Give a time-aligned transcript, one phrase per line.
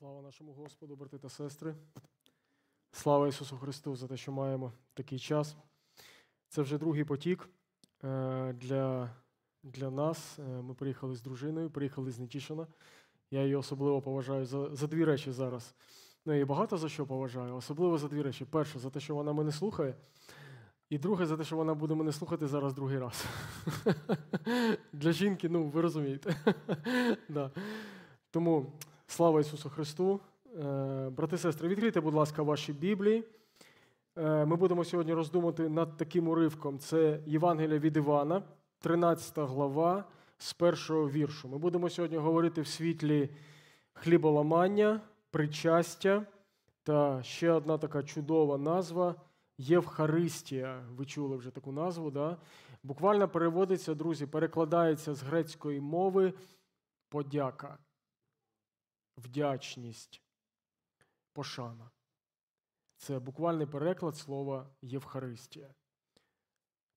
[0.00, 1.74] Слава нашому Господу, брати та сестри.
[2.92, 5.56] Слава Ісусу Христу за те, що маємо такий час.
[6.48, 7.48] Це вже другий потік
[8.04, 9.10] е, для
[9.62, 10.38] для нас.
[10.38, 12.66] Е, ми приїхали з дружиною, приїхали з Нетішина.
[13.30, 15.74] Я її особливо поважаю за за дві речі зараз.
[16.26, 18.44] Ну, і багато за що поважаю, особливо за дві речі.
[18.44, 19.94] Перше, за те, що вона мене слухає.
[20.90, 23.24] І друге, за те, що вона буде мене слухати зараз другий раз.
[24.92, 26.36] Для жінки, ну, ви розумієте.
[28.30, 28.72] Тому
[29.10, 30.20] слава Ісусу Христу.
[30.60, 33.24] Е, брати і сестри, відкрийте, будь ласка, ваші Біблії.
[34.16, 36.78] Е, ми будемо сьогодні роздумати над таким уривком.
[36.78, 38.42] Це Євангелія від Івана,
[38.80, 40.04] 13 глава
[40.38, 41.48] з першого віршу.
[41.48, 43.30] Ми будемо сьогодні говорити в світлі
[43.92, 45.00] хліболамання,
[45.30, 46.26] причастя
[46.82, 49.14] та ще одна така чудова назва
[49.58, 50.82] Євхаристія.
[50.96, 52.10] Ви чули вже таку назву.
[52.10, 52.36] да?
[52.82, 56.32] Буквально переводиться, друзі, перекладається з грецької мови
[57.08, 57.78] подяка,
[59.24, 60.22] вдячність,
[61.32, 61.90] пошана.
[62.96, 65.74] Це буквальний переклад слова Євхаристія.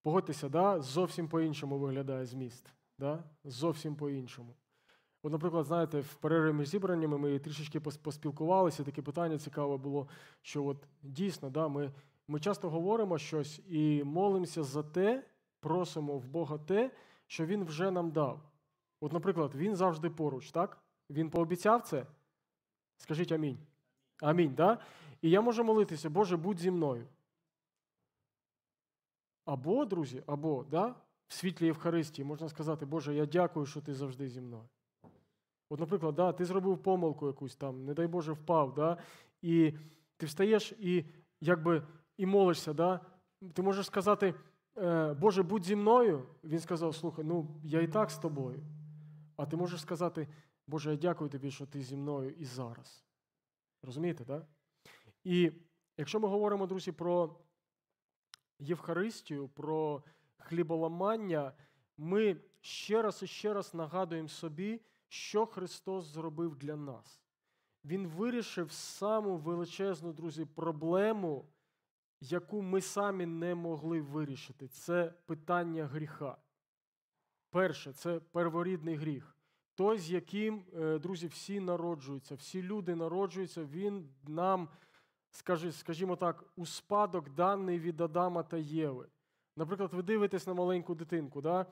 [0.02, 0.82] Погодьтеся, да?
[0.82, 2.74] зовсім по-іншому виглядає зміст.
[3.00, 3.24] Да?
[3.44, 4.56] Зовсім по-іншому.
[5.24, 10.08] От, наприклад, знаєте, в перерві між зібраннями ми трішечки поспілкувалися, таке питання цікаве було,
[10.42, 11.92] що от дійсно да, ми
[12.28, 15.24] ми часто говоримо щось і молимося за те,
[15.60, 16.92] просимо в Бога те,
[17.28, 18.52] що Він вже нам дав.
[19.00, 20.83] От, наприклад, Він завжди поруч, так?
[21.10, 22.06] Він пообіцяв це?
[22.98, 23.58] Скажіть амінь.
[24.22, 24.56] Амінь.
[24.56, 24.78] да?
[25.22, 27.08] І я можу молитися, Боже, будь зі мною.
[29.46, 30.96] Або, друзі, або да,
[31.28, 34.70] в світлі Євхаристії можна сказати, Боже, я дякую, що ти завжди зі мною.
[35.70, 38.98] От, наприклад, да, ти зробив помилку якусь там, не дай Боже, впав, да,
[39.42, 39.74] і
[40.18, 41.06] ти встаєш і
[41.42, 41.84] якби
[42.18, 42.74] і молишся.
[42.74, 43.00] Да?
[43.54, 44.34] Ти можеш сказати,
[44.78, 46.26] «Е, Боже, будь зі мною.
[46.44, 48.60] Він сказав, слухай, ну я і так з тобою.
[49.36, 50.28] А ти можеш сказати,
[50.68, 53.04] Боже, я дякую тобі, що ти зі мною і зараз.
[53.82, 54.26] Розумієте?
[54.26, 54.48] Да?
[55.24, 55.52] І
[55.98, 57.40] якщо ми говоримо, друзі, про
[58.60, 60.04] Євхаристію, про
[60.38, 61.54] хліболамання,
[61.98, 67.22] ми ще раз і ще раз нагадуємо собі, що Христос зробив для нас.
[67.86, 71.50] Він вирішив саму величезну, друзі, проблему,
[72.22, 74.68] яку ми самі не могли вирішити.
[74.68, 76.38] Це питання гріха.
[77.50, 79.33] Перше, це перворідний гріх.
[79.76, 84.70] Той, з яким, е, друзі, всі народжуються, всі люди народжуються, він нам,
[85.72, 89.08] скажімо так, у спадок даний від Адама та Єви.
[89.58, 91.42] Наприклад, ви дивитесь на маленьку дитинку.
[91.42, 91.66] да?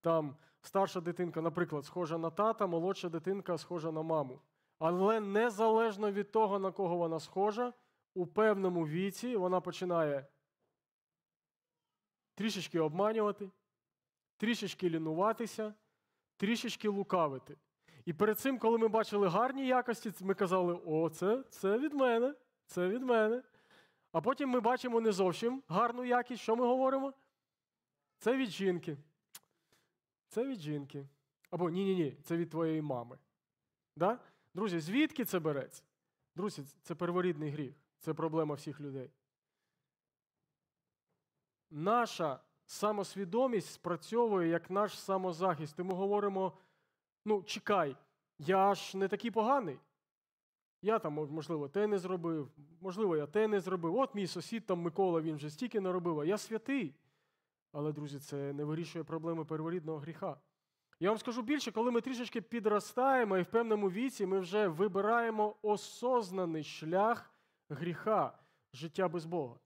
[0.00, 4.40] Там старша дитинка, наприклад, схожа на тата, молодша дитинка схожа на маму.
[4.78, 7.72] Але незалежно від того, на кого вона схожа,
[8.14, 10.26] у певному віці вона починає
[12.34, 13.50] трішечки обманювати,
[14.36, 15.74] трішечки лінуватися,
[16.42, 17.56] трішечки лукавити.
[18.04, 22.34] І перед цим, коли ми бачили гарні якості, ми казали, о, це, це від мене,
[22.66, 23.42] це від мене.
[24.12, 26.42] А потім ми бачимо не зовсім гарну якість.
[26.42, 27.12] Що ми говоримо?
[28.18, 28.96] Це від жінки.
[30.28, 31.06] Це від жінки.
[31.50, 33.18] Або ні-ні ні, це від твоєї мами.
[33.96, 34.18] Да?
[34.54, 35.82] Друзі, звідки це береться?
[36.36, 37.74] Друзі, це перворідний гріх.
[37.98, 39.10] Це проблема всіх людей.
[41.70, 42.40] Наша
[42.72, 45.78] самосвідомість спрацьовує як наш самозахист.
[45.78, 46.52] І ми говоримо:
[47.24, 47.96] ну, чекай,
[48.38, 49.78] я ж не такий поганий.
[50.82, 52.50] Я там, можливо, те не зробив,
[52.80, 53.96] можливо, я те не зробив.
[53.96, 56.94] От мій сусід там Микола, він вже стільки не робив, а я святий.
[57.72, 60.36] Але, друзі, це не вирішує проблеми перворідного гріха.
[61.00, 65.56] Я вам скажу більше, коли ми трішечки підростаємо і в певному віці ми вже вибираємо
[65.62, 67.34] осознаний шлях
[67.68, 68.38] гріха,
[68.72, 69.56] життя без Бога.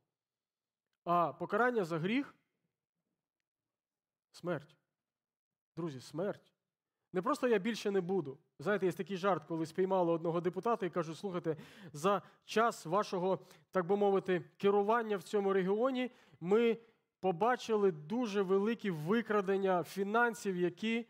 [1.05, 2.36] А покарання за гріх
[4.37, 4.77] смерть.
[5.77, 6.53] Друзі, смерть.
[7.13, 8.39] Не просто я більше не буду.
[8.59, 11.57] Знаєте, є такий жарт, коли спіймали одного депутата і кажуть, слухайте,
[11.93, 13.39] за час вашого,
[13.71, 16.11] так би мовити, керування в цьому регіоні
[16.41, 16.79] ми
[17.21, 21.07] побачили дуже великі викрадення фінансів, які,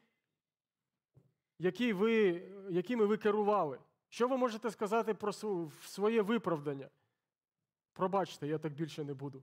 [1.58, 3.78] які ви, якими ви керували.
[4.08, 5.32] Що ви можете сказати про
[5.82, 6.88] своє виправдання?
[7.92, 9.42] Пробачте, я так більше не буду.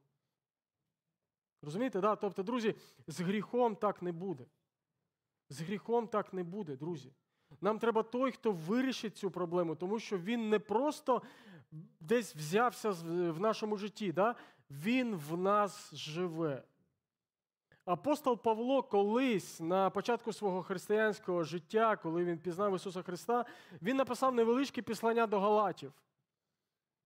[1.64, 2.16] Розумієте, да?
[2.16, 2.76] Тобто, друзі,
[3.08, 4.46] з гріхом так не буде.
[5.50, 7.14] З гріхом так не буде, друзі.
[7.62, 11.22] Нам треба той, хто вирішить цю проблему, тому що він не просто
[12.00, 12.92] десь взявся
[13.32, 14.36] в нашому житті, да?
[14.70, 16.64] він в нас живе.
[17.86, 23.46] Апостол Павло колись на початку свого християнського життя, коли він пізнав Ісуса Христа,
[23.82, 25.94] він написав невеличке післання до Галатів,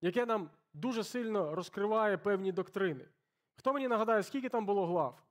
[0.01, 3.06] яке нам дуже сильно розкриває певні доктрини.
[3.57, 5.24] Хто мені нагадає, скільки там було глав?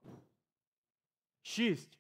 [1.43, 1.99] Шість.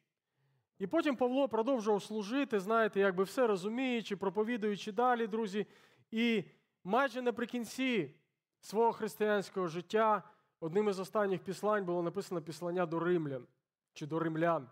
[0.78, 5.66] І потім Павло продовжував служити, знаєте, якби все розуміючи, проповідуючи далі, друзі.
[6.10, 6.44] І
[6.84, 8.14] майже наприкінці
[8.60, 10.22] свого християнського життя
[10.60, 13.46] одним із останніх післань було написано післання до римлян
[13.92, 14.68] чи до римлян.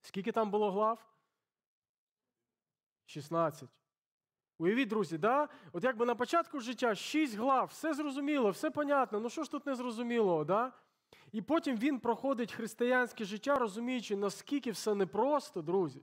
[0.00, 1.04] Скільки там було глав?
[3.06, 3.68] 16.
[4.58, 5.48] Уявіть, друзі, да?
[5.72, 9.66] от якби на початку життя 6 глав, все зрозуміло, все понятно, ну що ж тут
[9.66, 10.72] не зрозуміло, да?
[11.32, 16.02] І потім він проходить християнське життя, розуміючи, наскільки все непросто, друзі.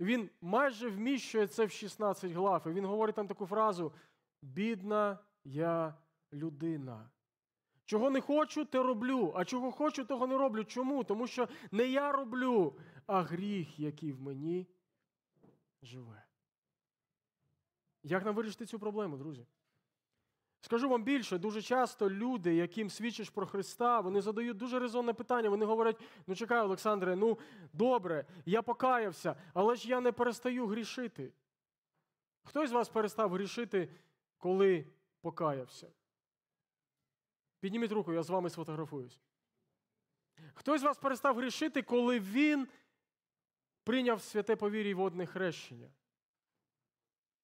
[0.00, 2.66] Він майже вміщує це в 16 глав.
[2.66, 3.92] І він говорить там таку фразу:
[4.42, 5.94] бідна я
[6.32, 7.10] людина.
[7.84, 10.64] Чого не хочу, те роблю, а чого хочу, того не роблю.
[10.64, 11.04] Чому?
[11.04, 14.66] Тому що не я роблю, а гріх, який в мені
[15.82, 16.29] живе.
[18.02, 19.46] Як нам вирішити цю проблему, друзі?
[20.60, 25.50] Скажу вам більше, дуже часто люди, яким свідчиш про Христа, вони задають дуже резонне питання.
[25.50, 27.38] Вони говорять: ну чекай, Олександре, ну
[27.72, 31.32] добре, я покаявся, але ж я не перестаю грішити.
[32.42, 33.88] Хто з вас перестав грішити,
[34.38, 34.86] коли
[35.20, 35.92] покаявся?
[37.60, 39.20] Підніміть руку, я з вами сфотографуюсь.
[40.54, 42.68] Хтось з вас перестав грішити, коли він
[43.84, 45.90] прийняв святе повір'я і водне хрещення?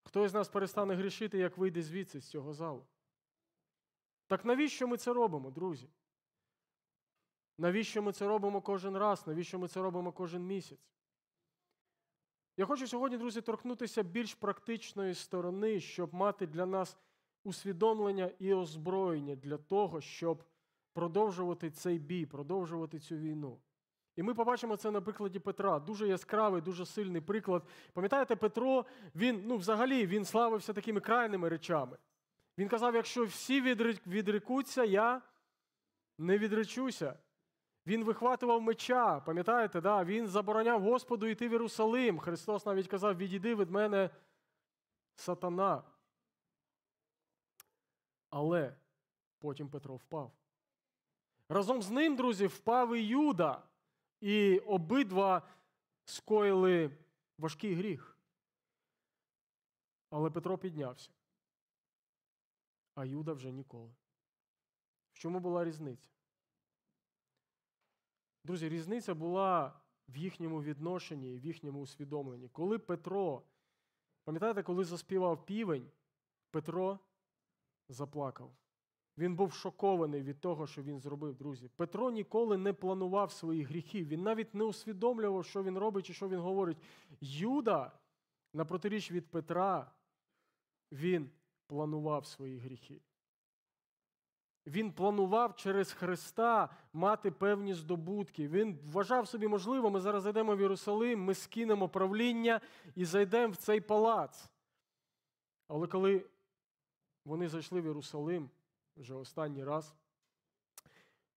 [0.06, 2.86] Хто з нас перестане грішити, як вийде звідси з цього залу?
[4.26, 5.88] Так навіщо ми це робимо, друзі?
[7.58, 9.26] Навіщо ми це робимо кожен раз?
[9.26, 10.90] Навіщо ми це робимо кожен місяць?
[12.56, 16.96] Я хочу сьогодні, друзі, торкнутися більш практичної сторони, щоб мати для нас
[17.44, 20.44] усвідомлення і озброєння для того, щоб
[20.92, 23.60] продовжувати цей бій, продовжувати цю війну.
[24.16, 25.78] І ми побачимо це на прикладі Петра.
[25.78, 27.62] Дуже яскравий, дуже сильний приклад.
[27.92, 28.84] Пам'ятаєте, Петро,
[29.14, 31.96] він ну, взагалі він славився такими крайними речами.
[32.58, 33.60] Він казав: якщо всі
[34.06, 35.22] відрекуться, я
[36.18, 37.18] не відречуся.
[37.86, 40.04] Він вихватував меча, пам'ятаєте, да?
[40.04, 42.18] він забороняв Господу йти в Єрусалим.
[42.18, 44.10] Христос навіть казав: відійди від мене
[45.14, 45.82] сатана.
[48.30, 48.76] Але
[49.38, 50.32] потім Петро впав.
[51.48, 53.62] Разом з ним, друзі, впав і Юда,
[54.20, 55.42] і обидва
[56.04, 56.90] скоїли
[57.38, 58.18] важкий гріх.
[60.10, 61.10] Але Петро піднявся
[62.96, 63.90] а Юда вже ніколи.
[65.12, 66.08] В чому була різниця?
[68.44, 72.48] Друзі, різниця була в їхньому відношенні в їхньому усвідомленні.
[72.48, 73.42] Коли Петро,
[74.24, 75.90] пам'ятаєте, коли заспівав півень,
[76.50, 76.98] Петро
[77.88, 78.56] заплакав.
[79.18, 81.70] Він був шокований від того, що він зробив, друзі.
[81.76, 84.08] Петро ніколи не планував своїх гріхів.
[84.08, 86.78] Він навіть не усвідомлював, що він робить і що він говорить.
[87.20, 87.92] Юда,
[88.52, 89.90] на протиріч від Петра,
[90.92, 91.30] він
[91.66, 93.00] планував свої гріхи.
[94.66, 98.48] Він планував через Христа мати певні здобутки.
[98.48, 102.60] Він вважав собі, можливо, ми зараз зайдемо в Єрусалим, ми скинемо правління
[102.94, 104.50] і зайдемо в цей палац.
[105.68, 106.26] Але коли
[107.24, 108.50] вони зайшли в Єрусалим
[108.96, 109.94] вже останній раз,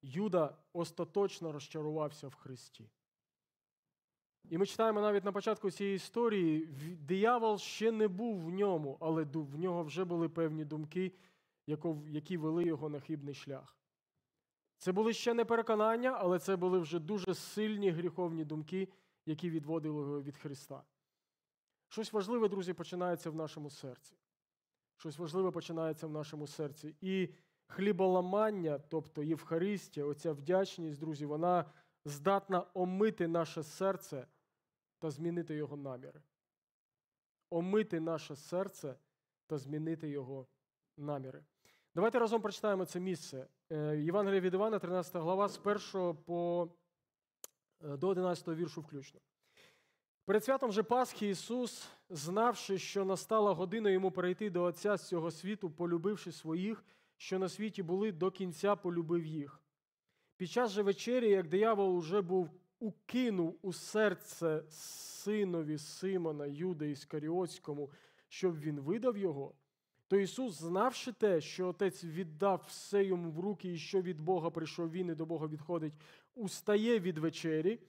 [0.02, 2.90] Юда остаточно розчарувався в Христі.
[4.50, 6.66] І ми читаємо навіть на початку цієї історії,
[7.02, 11.14] диявол ще не був в ньому, але в нього вже були певні думки,
[12.08, 13.78] які вели його на хибний шлях.
[14.78, 18.88] Це були ще не переконання, але це були вже дуже сильні гріховні думки,
[19.26, 20.84] які відводили його від Христа.
[21.88, 24.16] Щось важливе, друзі, починається в нашому серці.
[24.98, 26.96] Щось важливе починається в нашому серці.
[27.02, 27.30] І
[27.70, 31.66] хліболамання, тобто Євхаристія, оця вдячність, друзі, вона
[32.06, 34.28] здатна омити наше серце
[35.00, 36.22] та змінити його наміри.
[37.50, 38.96] Омити наше серце
[39.48, 40.48] та змінити його
[40.98, 41.44] наміри.
[41.96, 43.48] Давайте разом прочитаємо це місце.
[43.72, 46.70] Е, Євангелія від Івана, 13 глава, з 1 по,
[47.84, 49.20] е, до 11 віршу включно.
[50.26, 55.32] Перед святом же Пасхи Ісус, знавши, що настала година йому перейти до Отця з цього
[55.32, 56.84] світу, полюбивши своїх,
[57.20, 59.62] що на світі були, до кінця полюбив їх.
[60.38, 62.50] Під час же вечері, як диявол уже був
[62.80, 67.90] укинув у серце синові Симона, Юда Іскаріотському,
[68.28, 69.54] щоб він видав його,
[70.08, 74.50] то Ісус, знавши те, що Отець віддав все йому в руки, і що від Бога
[74.50, 75.94] прийшов він і до Бога відходить,
[76.36, 77.80] устає від вечері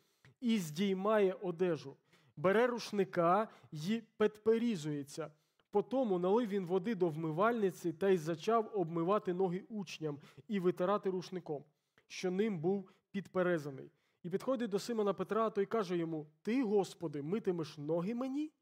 [0.41, 1.97] і здіймає одежу,
[2.37, 5.31] бере рушника і підперізується.
[5.71, 11.65] Потому налив він води до вмивальниці та й зачав обмивати ноги учням і витирати рушником
[12.11, 13.91] що ним був підперезаний.
[14.23, 18.53] І підходить до Симона Петра, той каже йому: Ти, Господи, митимеш ноги мені?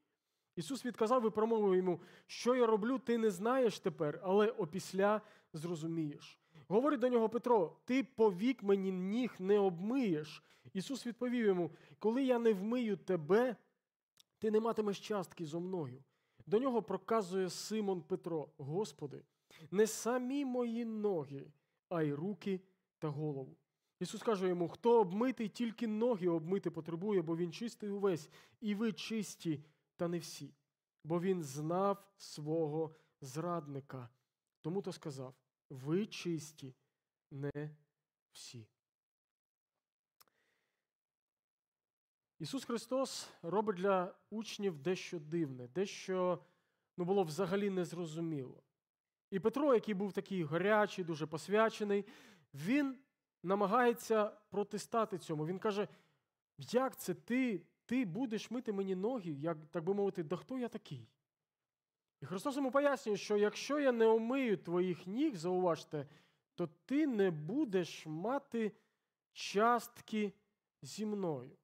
[0.55, 5.21] Ісус відказав і промовив йому, що я роблю, ти не знаєш тепер, але опісля
[5.53, 6.39] зрозумієш.
[6.67, 10.43] Говорить до нього Петро: Ти повік мені ніг не обмиєш.
[10.73, 13.55] Ісус відповів йому: Коли я не вмию тебе,
[14.39, 16.03] ти не матимеш частки зо мною.
[16.49, 19.23] До нього проказує Симон Петро: Господи,
[19.71, 21.51] не самі мої ноги,
[21.89, 22.61] а й руки
[22.99, 23.57] та голову.
[23.99, 28.29] Ісус каже йому: хто обмитий, тільки ноги обмити потребує, бо він чистий увесь,
[28.61, 29.63] і ви чисті,
[29.95, 30.53] та не всі.
[31.03, 34.09] Бо він знав свого зрадника.
[34.61, 35.33] Тому то сказав:
[35.69, 36.75] ви чисті,
[37.31, 37.75] не
[38.31, 38.67] всі.
[42.39, 46.39] Ісус Христос робить для учнів дещо дивне, дещо
[46.97, 48.63] ну, було взагалі незрозуміло.
[49.31, 52.05] І Петро, який був такий гарячий, дуже посвячений,
[52.53, 52.97] він
[53.43, 55.45] намагається протистати цьому.
[55.45, 55.87] Він каже:
[56.57, 60.67] як це ти ти будеш мити мені ноги, як так би мовити, да хто я
[60.67, 61.07] такий?
[62.21, 66.07] І Христос йому пояснює, що якщо я не омию твоїх ніг, зауважте,
[66.55, 68.71] то ти не будеш мати
[69.31, 70.33] частки
[70.81, 71.58] зі мною.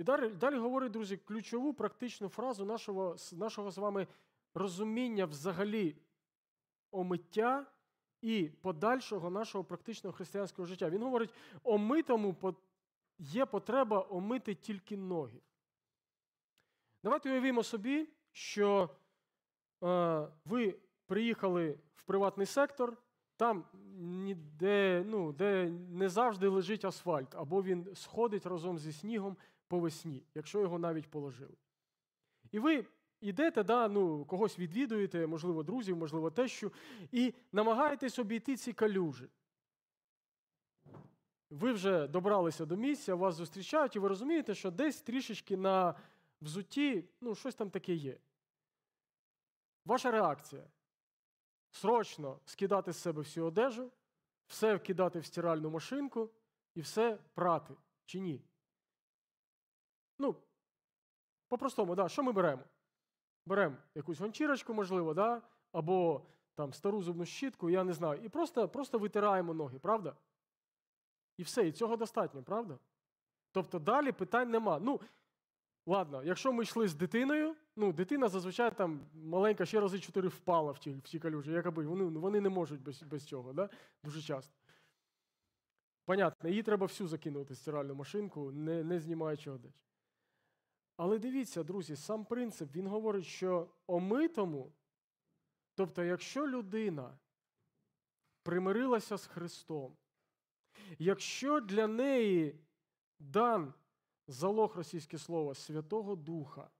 [0.00, 4.06] І далі далі говорить, друзі, ключову практичну фразу нашого нашого з вами
[4.54, 5.96] розуміння взагалі
[6.90, 7.66] омиття
[8.22, 10.90] і подальшого нашого практичного християнського життя.
[10.90, 12.54] Він говорить, омитому
[13.18, 15.40] є потреба омити тільки ноги.
[17.02, 18.90] Давайте уявімо собі, що
[19.82, 20.76] е, ви
[21.06, 22.96] приїхали в приватний сектор,
[23.36, 23.64] там
[23.98, 29.36] ніде, ну, де не завжди лежить асфальт, або він сходить разом зі снігом
[29.70, 31.56] по весні, якщо його навіть положили.
[32.50, 32.86] І ви
[33.20, 36.72] йдете, да, ну, когось відвідуєте, можливо, друзів, можливо, тещу,
[37.12, 39.28] і намагаєтесь обійти ці калюжі.
[41.50, 45.94] Ви вже добралися до місця, вас зустрічають, і ви розумієте, що десь трішечки на
[46.42, 48.18] взутті ну, щось там таке є.
[49.84, 50.64] Ваша реакція
[51.70, 53.90] срочно скидати з себе всю одежу,
[54.46, 56.30] все вкидати в стиральну машинку
[56.74, 57.74] і все прати
[58.04, 58.40] чи ні?
[60.20, 60.36] Ну,
[61.48, 62.62] по-простому, да, що ми беремо?
[63.46, 65.42] Беремо якусь гончірочку, можливо, да?
[65.72, 66.22] або
[66.54, 70.16] там стару зубну щітку, я не знаю, і просто просто витираємо ноги, правда?
[71.36, 72.78] І все, і цього достатньо, правда?
[73.52, 74.78] Тобто далі питань нема.
[74.78, 75.00] Ну,
[75.86, 80.72] ладно, якщо ми йшли з дитиною, ну, дитина зазвичай там маленька ще рази чотири впала
[80.72, 83.68] в ті в ті калюжі, якоби вони вони не можуть без без цього, да?
[84.04, 84.54] дуже часто.
[86.04, 89.89] Понятно, її треба всю закинути в стиральну машинку, не не знімаючи одежі.
[91.02, 94.72] Але дивіться, друзі, сам принцип, він говорить, що омитому,
[95.74, 97.18] тобто, якщо людина
[98.42, 99.96] примирилася з Христом,
[100.98, 102.60] якщо для неї
[103.18, 103.74] дан
[104.26, 106.70] залог російське слово Святого Духа,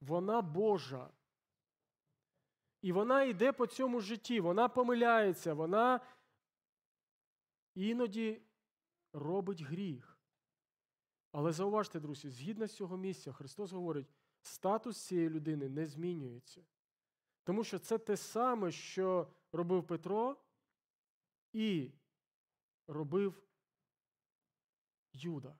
[0.00, 1.10] вона Божа.
[2.82, 6.00] І вона йде по цьому житті, вона помиляється, вона
[7.74, 8.42] іноді
[9.12, 10.11] робить гріх.
[11.32, 14.06] Але зауважте, друзі, згідно з цього місця, Христос говорить,
[14.42, 16.64] статус цієї людини не змінюється.
[17.44, 20.36] Тому що це те саме, що робив Петро
[21.52, 21.90] і
[22.86, 23.42] робив
[25.12, 25.58] Юда.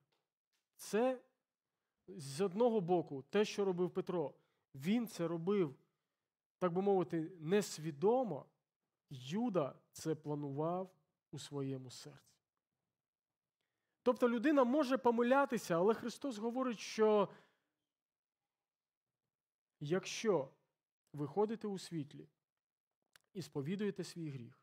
[0.77, 1.23] Це
[2.09, 4.35] з одного боку, те, що робив Петро,
[4.75, 5.75] він це робив,
[6.59, 8.47] так би мовити, несвідомо.
[9.11, 10.95] Юда це планував
[11.31, 12.32] у своєму серці.
[14.03, 17.29] Тобто людина може помилятися, але Христос говорить, що
[19.81, 20.49] якщо
[21.13, 22.29] ви ходите у світлі
[23.35, 24.63] і сповідуєте свій гріх,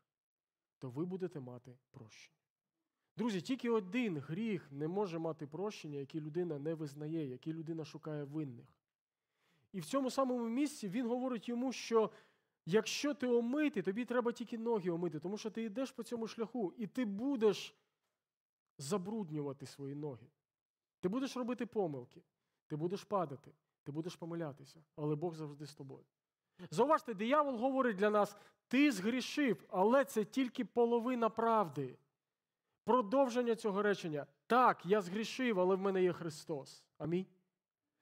[0.78, 2.36] то ви будете мати прощення.
[3.16, 8.24] Друзі, тільки один гріх не може мати прощення, який людина не визнає, який людина шукає
[8.24, 8.76] винних.
[9.72, 12.10] І в цьому самому місці він говорить йому, що
[12.66, 16.72] якщо ти омитий, тобі треба тільки ноги омити, тому що ти йдеш по цьому шляху,
[16.76, 17.74] і ти будеш
[18.80, 20.26] забруднювати свої ноги.
[21.00, 22.22] Ти будеш робити помилки,
[22.66, 26.04] ти будеш падати, ти будеш помилятися, але Бог завжди з тобою.
[26.70, 28.36] Зауважте, диявол говорить для нас:
[28.68, 31.98] ти згрішив, але це тільки половина правди.
[32.84, 34.26] Продовження цього речення.
[34.46, 36.84] Так, я згрішив, але в мене є Христос.
[36.98, 37.26] Амінь.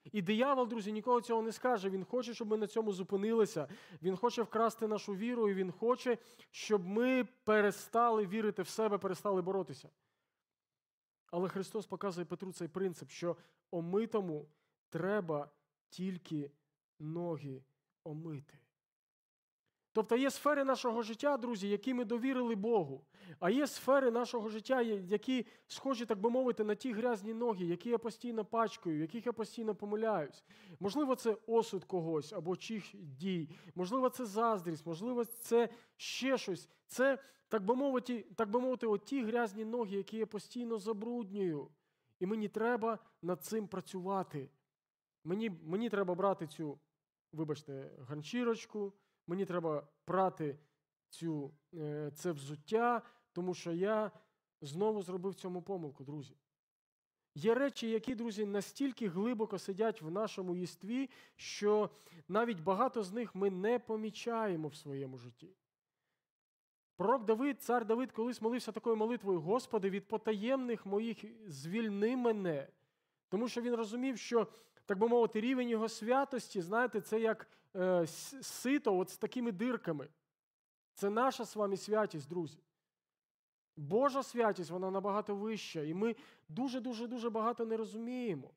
[0.05, 1.91] І диявол, друзі, ніколи цього не скаже.
[1.91, 3.69] Він хоче, щоб ми на цьому зупинилися.
[4.03, 6.19] Він хоче вкрасти нашу віру, і він хоче,
[6.51, 9.89] щоб ми перестали вірити в себе, перестали боротися.
[11.31, 13.37] Але Христос показує Петру цей принцип, що
[13.71, 14.47] омитому
[14.89, 15.51] треба
[15.89, 16.51] тільки
[16.99, 17.63] ноги
[18.05, 18.59] омити.
[19.99, 23.05] Тобто є сфери нашого життя, друзі, які ми довірили Богу,
[23.40, 27.90] а є сфери нашого життя, які схожі, так би мовити, на ті грязні ноги, які
[27.90, 30.45] я постійно пачкаю, яких я постійно помиляюсь.
[30.81, 36.69] Можливо, це осуд когось або чих дій, можливо, це заздрість, можливо, це ще щось.
[36.87, 41.69] Це, так би мовити, так би мовити, оті грязні ноги, які я постійно забруднюю.
[42.21, 44.50] І мені треба над цим працювати.
[45.25, 46.78] Мені, Мені треба брати цю
[47.33, 48.93] вибачте, ганчірочку,
[49.29, 50.59] мені треба прати
[51.09, 54.11] цю, е, це взуття, тому що я
[54.61, 56.37] знову зробив цьому помилку, друзі.
[57.35, 61.91] Є речі, які, друзі, настільки глибоко сидять в нашому єстві, що
[62.29, 65.57] навіть багато з них ми не помічаємо в своєму житті.
[66.97, 72.69] Пророк Давид, цар Давид, колись молився такою молитвою: Господи, від потаємних моїх звільни мене.
[73.29, 74.47] Тому що він розумів, що,
[74.88, 78.07] так би мовити, рівень його святості, знаєте, це як е,
[78.42, 80.09] сито от з такими дирками.
[80.92, 82.59] Це наша з вами святість, друзі.
[83.76, 86.16] Божа святість, вона набагато вища, і ми
[86.49, 88.50] дуже-дуже дуже багато не розуміємо.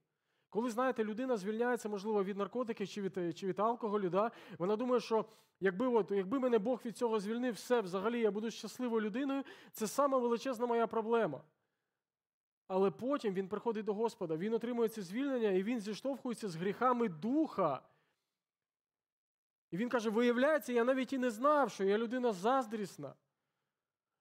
[0.50, 4.32] Коли, знаєте, людина звільняється, можливо, від наркотиків чи від чи від алкоголю, да?
[4.58, 5.26] вона думає, що
[5.60, 9.88] якби от, якби мене Бог від цього звільнив, все, взагалі я буду щасливою людиною, це
[9.88, 11.42] саме величезна моя проблема.
[12.68, 17.10] Але потім він приходить до Господа, він отримує це звільнення, і він зіштовхується з гріхами
[17.10, 17.82] духа.
[19.72, 23.14] І він каже: виявляється, я навіть і не знав, що я людина заздрісна,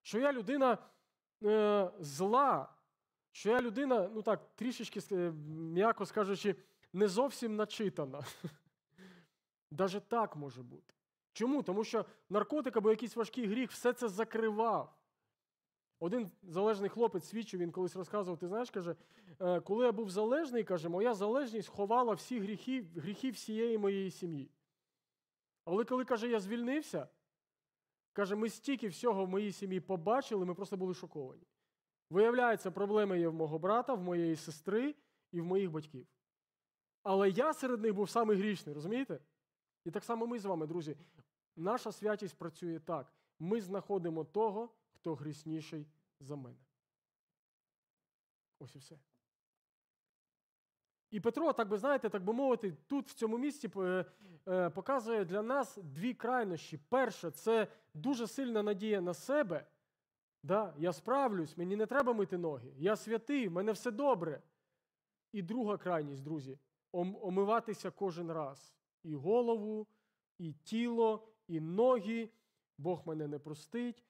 [0.01, 0.77] що я людина
[1.43, 2.69] е, зла,
[3.31, 5.01] що я людина, ну так, трішечки,
[5.47, 6.55] м'яко скажучи,
[6.93, 8.23] не зовсім начитана.
[9.71, 10.93] Даже так може бути.
[11.33, 11.63] Чому?
[11.63, 15.00] Тому що наркотик або якийсь важкий гріх все це закривав.
[16.03, 18.95] Один залежний хлопець свідчив, він колись розказував, ти знаєш, каже,
[19.39, 24.51] «Е, коли я був залежний, каже, моя залежність ховала всі гріхи гріхи всієї моєї сім'ї.
[25.65, 27.07] Але коли, каже, я звільнився,
[28.13, 31.47] каже, ми стільки всього в моїй сім'ї побачили, ми просто були шоковані.
[32.09, 34.95] Виявляється, проблеми є в мого брата, в моєї сестри
[35.31, 36.07] і в моїх батьків.
[37.03, 39.19] Але я серед них був самий грішний, розумієте?
[39.85, 40.97] І так само ми з вами, друзі.
[41.55, 43.13] Наша святість працює так.
[43.39, 44.69] Ми знаходимо того,
[45.01, 45.87] хто грісніший
[46.19, 46.57] за мене.
[48.59, 48.99] Ось і все.
[51.11, 54.05] І Петро, так би знаєте, так би мовити, тут в цьому місці е,
[54.47, 56.77] е, показує для нас дві крайнощі.
[56.77, 59.65] Перше, це дуже сильна надія на себе.
[60.43, 62.73] Да, Я справлюсь, мені не треба мити ноги.
[62.77, 64.41] Я святий, в мене все добре.
[65.31, 66.59] І друга крайність, друзі,
[66.91, 68.75] омиватися кожен раз.
[69.03, 69.87] І голову,
[70.37, 72.29] і тіло, і ноги.
[72.77, 74.03] Бог мене не простить,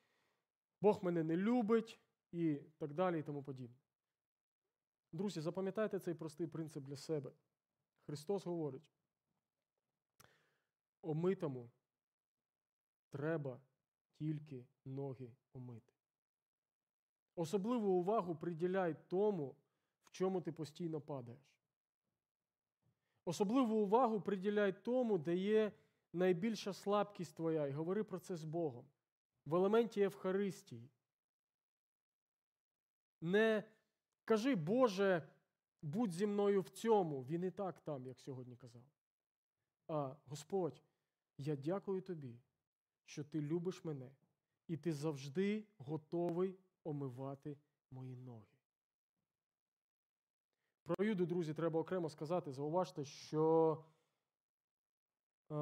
[0.81, 1.99] Бог мене не любить
[2.31, 3.77] і так далі, і тому подібне.
[5.11, 7.31] Друзі, запам'ятайте цей простий принцип для себе.
[8.05, 8.91] Христос говорить:
[11.01, 11.71] омитому
[13.09, 13.61] треба
[14.13, 15.93] тільки ноги омити.
[17.35, 19.55] Особливу увагу приділяй тому,
[20.03, 21.55] в чому ти постійно падаєш.
[23.25, 25.71] Особливу увагу приділяй тому, де є
[26.13, 28.85] найбільша слабкість твоя, і говори про це з Богом.
[29.51, 30.89] В елементі Евхаристії.
[33.21, 33.63] Не
[34.25, 35.27] кажи, Боже,
[35.81, 37.23] будь зі мною в цьому.
[37.23, 38.83] Він і так там, як сьогодні казав.
[39.87, 40.81] А Господь,
[41.37, 42.39] я дякую тобі,
[43.05, 44.11] що ти любиш мене,
[44.67, 47.57] і ти завжди готовий омивати
[47.91, 48.57] мої ноги.
[50.83, 52.51] Про Юду, друзі, треба окремо сказати.
[52.51, 53.77] Зауважте, що
[55.49, 55.53] е,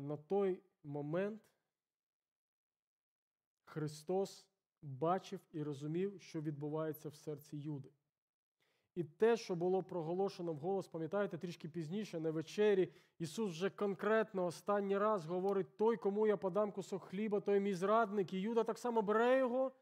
[0.00, 1.42] на той момент
[3.74, 4.46] Христос
[4.82, 7.88] бачив і розумів, що відбувається в серці Юди.
[8.94, 14.98] І те, що було проголошено вголос, пам'ятаєте, трішки пізніше, на вечері, Ісус вже конкретно останній
[14.98, 18.32] раз говорить: той, кому я подам кусок хліба, той мій зрадник.
[18.32, 19.72] І Юда так само бере його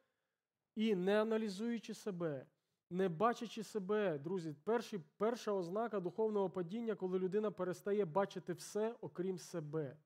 [0.74, 2.46] і, не аналізуючи себе,
[2.90, 9.38] не бачачи себе, друзі, перші, перша ознака духовного падіння, коли людина перестає бачити все, окрім
[9.38, 9.96] себе,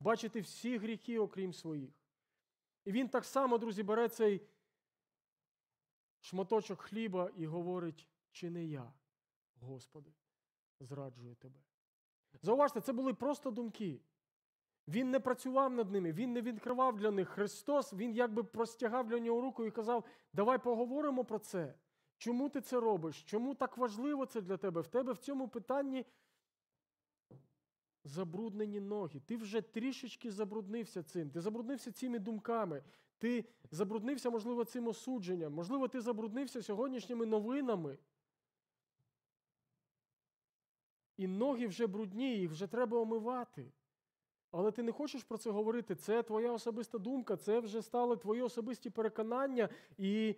[0.00, 2.05] бачити всі гріхи, окрім своїх.
[2.86, 4.46] І він так само, друзі, бере цей
[6.20, 8.92] шматочок хліба і говорить, чи не я,
[9.60, 10.10] Господи,
[10.80, 11.60] зраджую тебе.
[12.42, 14.00] Зауважте, це були просто думки.
[14.88, 19.18] Він не працював над ними, він не відкривав для них Христос, Він якби простягав для
[19.18, 21.74] нього руку і казав: Давай поговоримо про це.
[22.16, 23.22] Чому ти це робиш?
[23.22, 24.80] Чому так важливо це для тебе?
[24.80, 26.06] В тебе в цьому питанні
[28.06, 29.20] забруднені ноги.
[29.26, 31.30] Ти вже трішечки забруднився цим.
[31.30, 32.82] Ти забруднився цими думками.
[33.18, 35.52] Ти забруднився, можливо, цим осудженням.
[35.52, 37.98] Можливо, ти забруднився сьогоднішніми новинами.
[41.16, 43.72] І ноги вже брудні, їх вже треба омивати.
[44.50, 45.94] Але ти не хочеш про це говорити.
[45.94, 49.68] Це твоя особиста думка, це вже стали твої особисті переконання.
[49.98, 50.34] І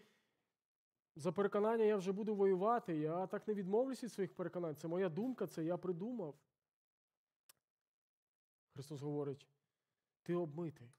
[1.17, 2.97] за переконання я вже буду воювати.
[2.97, 4.77] Я так не відмовлюся від своїх переконань.
[4.77, 6.35] Це моя думка, це я придумав.
[8.79, 9.47] Христос говорить:
[10.23, 10.93] ти обмитий.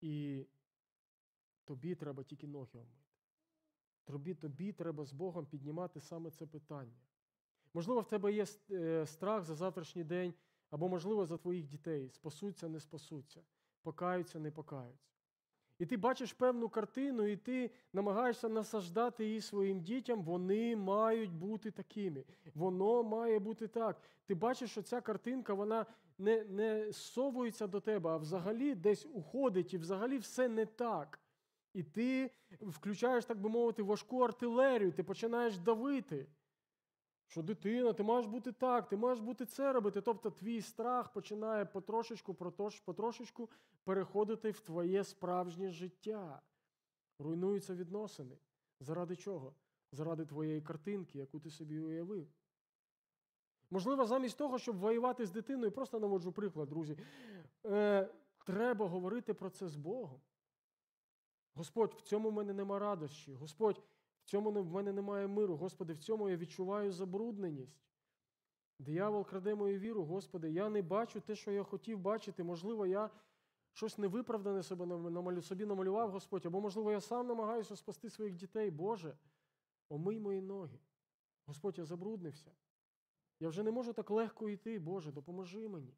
[0.00, 0.44] І
[1.64, 3.10] тобі треба тільки ноги обмити.
[4.04, 6.96] Тобі, тобі треба з Богом піднімати саме це питання.
[7.74, 10.34] Можливо, в тебе є е, страх за завтрашній день,
[10.70, 12.10] або, можливо, за твоїх дітей.
[12.10, 13.42] Спасуться, не спасуться,
[13.82, 15.15] покаються, не покаються.
[15.78, 21.70] І ти бачиш певну картину, і ти намагаєшся насаждати її своїм дітям, вони мають бути
[21.70, 22.24] такими.
[22.54, 24.00] Воно має бути так.
[24.26, 25.86] Ти бачиш, що ця картинка вона
[26.18, 31.20] не не совується до тебе, а взагалі десь уходить, і взагалі все не так.
[31.74, 36.26] І ти включаєш, так би мовити, важку артилерію, ти починаєш давити.
[37.28, 40.00] Що дитина, ти маєш бути так, ти маєш бути це робити.
[40.00, 42.34] Тобто твій страх починає потрошечку,
[42.84, 43.50] потрошечку
[43.86, 46.42] переходити в твоє справжнє життя.
[47.18, 48.38] Руйнуються відносини.
[48.80, 49.54] Заради чого?
[49.92, 52.28] Заради твоєї картинки, яку ти собі уявив.
[53.70, 56.98] Можливо, замість того, щоб воювати з дитиною, просто наводжу приклад, друзі.
[57.66, 58.08] Е,
[58.46, 60.20] Треба говорити про це з Богом.
[61.54, 63.34] Господь, в цьому в мене нема радощі.
[63.34, 63.82] Господь,
[64.20, 65.56] в цьому в мене немає миру.
[65.56, 67.80] Господи, в цьому я відчуваю забрудненість.
[68.78, 72.44] Диявол краде мою віру, Господи, я не бачу те, що я хотів бачити.
[72.44, 73.10] Можливо, я
[73.76, 74.62] щось невиправдане
[75.42, 78.70] собі намалював, Господь, або, можливо, я сам намагаюся спасти своїх дітей.
[78.70, 79.16] Боже,
[79.88, 80.78] омий мої ноги.
[81.46, 82.52] Господь, я забруднився.
[83.40, 85.94] Я вже не можу так легко йти, Боже, допоможи мені.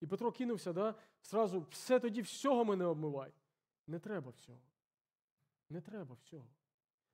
[0.00, 3.32] І Петро кинувся, да, зразу все тоді всього мене обмивай.
[3.86, 4.62] Не треба всього.
[5.70, 6.48] Не треба всього.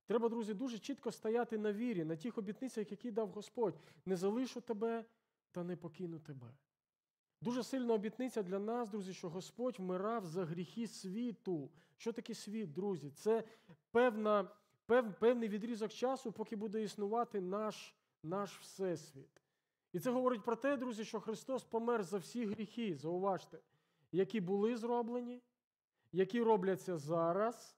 [0.06, 3.78] Треба, друзі, дуже чітко стояти на вірі, на тих обітницях, які дав Господь.
[4.06, 5.04] Не залишу тебе
[5.50, 6.54] та не покину тебе.
[7.42, 11.70] Дуже сильна обітниця для нас, друзі, що Господь вмирав за гріхи світу.
[11.96, 13.10] Що таке світ, друзі?
[13.10, 13.44] Це
[13.90, 14.50] певна,
[14.86, 19.42] пев, певний відрізок часу, поки буде існувати наш, наш Всесвіт.
[19.92, 23.58] І це говорить про те, друзі, що Христос помер за всі гріхи, зауважте,
[24.12, 25.42] які були зроблені,
[26.12, 27.76] які робляться зараз,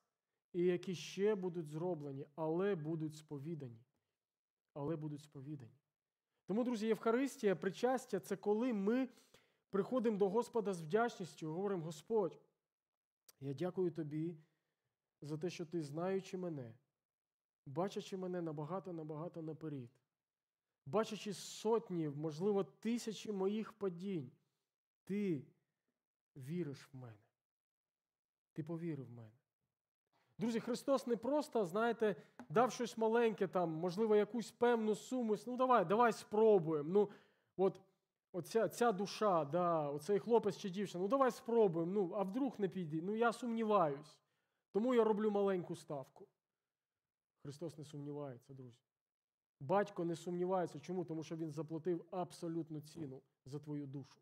[0.52, 3.84] і які ще будуть зроблені, але будуть сповідані.
[4.74, 5.78] Але будуть сповідані.
[6.46, 9.08] Тому, друзі, Євхаристія, причастя це коли ми
[9.74, 12.40] приходимо до Господа з вдячністю, говоримо: Господь,
[13.40, 14.36] я дякую Тобі
[15.20, 16.74] за те, що Ти, знаючи мене,
[17.66, 19.90] бачачи мене набагато-набагато наперед,
[20.86, 24.30] бачачи сотні, можливо, тисячі моїх падінь,
[25.04, 25.46] ти
[26.36, 27.24] віриш в мене.
[28.52, 29.38] Ти повірив в мене.
[30.38, 32.16] Друзі, Христос не просто, знаєте,
[32.48, 35.36] дав щось маленьке, там, можливо, якусь певну суму.
[35.46, 36.90] Ну, давай, давай спробуємо.
[36.92, 37.10] Ну,
[37.56, 37.80] от
[38.34, 41.92] оця, ця душа, да, оцей хлопець чи дівчина, ну давай спробуємо.
[41.92, 43.00] Ну, а вдруг не піде?
[43.02, 44.18] Ну, я сумніваюсь.
[44.72, 46.28] Тому я роблю маленьку ставку.
[47.42, 48.78] Христос не сумнівається, друзі.
[49.60, 50.80] Батько не сумнівається.
[50.80, 51.04] Чому?
[51.04, 54.20] Тому що Він заплатив абсолютну ціну за твою душу.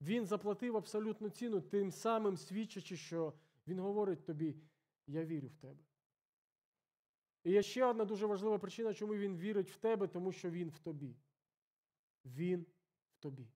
[0.00, 3.32] Він заплатив абсолютну ціну, тим самим свідчачи, що
[3.66, 4.56] Він говорить тобі:
[5.06, 5.84] я вірю в тебе.
[7.44, 10.68] І є ще одна дуже важлива причина, чому він вірить в тебе, тому що він
[10.68, 11.16] в тобі.
[12.24, 12.66] Він
[13.12, 13.48] в тобі.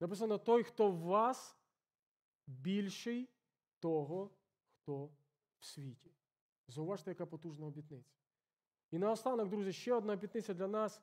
[0.00, 1.56] Написано: той, хто в вас,
[2.46, 3.28] більший
[3.78, 4.30] того,
[4.68, 5.10] хто
[5.58, 6.10] в світі.
[6.68, 8.14] Зауважте, яка потужна обітниця.
[8.90, 11.02] І наостанок, друзі, ще одна обітниця для нас.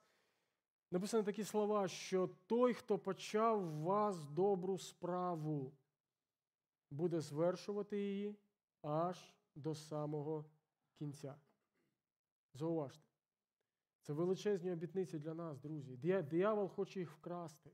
[0.92, 5.74] Написано такі слова, що той, хто почав в вас добру справу,
[6.90, 8.36] буде звершувати її
[8.82, 10.46] аж до самого
[11.00, 11.36] кінця.
[12.54, 13.13] Зауважте.
[14.04, 15.98] Це величезні обітниці для нас, друзі.
[16.30, 17.72] Диявол хоче їх вкрасти.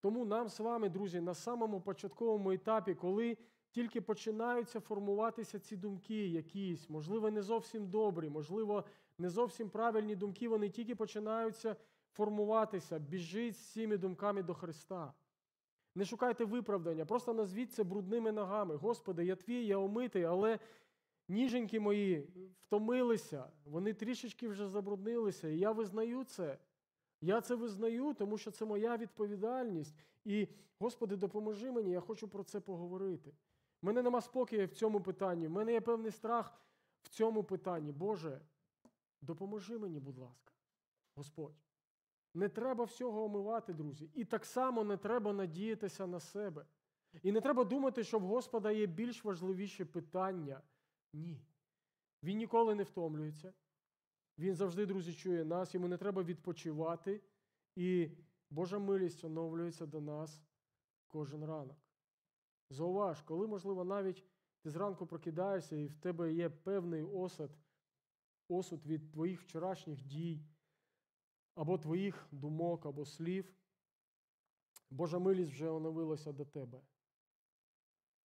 [0.00, 3.36] Тому нам з вами, друзі, на самому початковому етапі, коли
[3.70, 8.84] тільки починаються формуватися ці думки, якісь, можливо, не зовсім добрі, можливо,
[9.18, 11.76] не зовсім правильні думки, вони тільки починаються
[12.12, 15.12] формуватися, біжіть з цими думками до Христа.
[15.94, 18.76] Не шукайте виправдання, просто назвіть це брудними ногами.
[18.76, 20.58] Господи, я твій, я омитий, але
[21.30, 22.28] ніженьки мої
[22.60, 25.48] втомилися, вони трішечки вже забруднилися.
[25.48, 26.58] І я визнаю це.
[27.20, 29.94] Я це визнаю, тому що це моя відповідальність.
[30.24, 33.34] І, Господи, допоможи мені, я хочу про це поговорити.
[33.82, 36.60] У мене нема спокою в цьому питанні, в мене є певний страх
[37.02, 37.92] в цьому питанні.
[37.92, 38.40] Боже,
[39.20, 40.52] допоможи мені, будь ласка,
[41.14, 41.54] Господь.
[42.34, 44.10] Не треба всього омивати, друзі.
[44.14, 46.66] І так само не треба надіятися на себе.
[47.22, 50.62] І не треба думати, що в Господа є більш важливіші питання.
[51.12, 51.40] Ні.
[52.22, 53.52] Він ніколи не втомлюється.
[54.38, 57.20] Він завжди, друзі, чує нас, йому не треба відпочивати.
[57.76, 58.10] І
[58.50, 60.42] Божа милість оновлюється до нас
[61.06, 61.76] кожен ранок.
[62.70, 64.24] Зауваж, коли, можливо, навіть
[64.62, 67.50] ти зранку прокидаєшся і в тебе є певний осад,
[68.48, 70.44] осуд від твоїх вчорашніх дій
[71.54, 73.54] або твоїх думок, або слів,
[74.90, 76.82] Божа милість вже оновилася до тебе.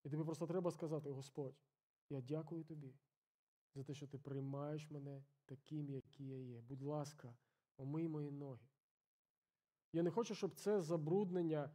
[0.04, 1.56] І тобі просто треба сказати, Господь,
[2.10, 2.96] я дякую тобі
[3.76, 6.62] за те, що ти приймаєш мене таким, який я є.
[6.62, 7.36] Будь ласка,
[7.78, 8.68] омий мої ноги.
[9.94, 11.70] Я не хочу, щоб це забруднення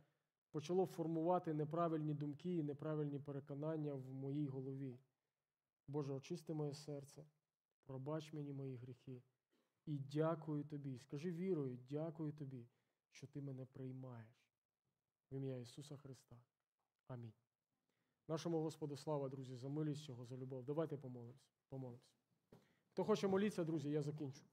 [0.51, 4.99] почало формувати неправильні думки і неправильні переконання в моїй голові.
[5.89, 7.27] Боже, очисти моє серце,
[7.85, 9.23] пробач мені мої гріхи.
[9.87, 10.99] І дякую тобі.
[10.99, 12.69] Скажи вірою, дякую тобі,
[13.11, 14.51] що ти мене приймаєш.
[15.31, 16.37] В ім'я Ісуса Христа.
[17.07, 17.33] Амінь.
[18.31, 20.65] Нашому Господу слава, друзі, за милість Його, за любов.
[20.65, 21.43] Давайте помолимось.
[21.69, 22.11] помолимось.
[22.93, 24.45] Хто хоче молитися, друзі, я закінчу.